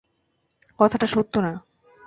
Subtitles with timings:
[0.79, 1.53] কথাটা সত্য না।